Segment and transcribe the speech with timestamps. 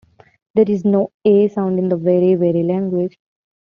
[0.55, 3.19] There is no "ey" sound in the Waray-Waray language.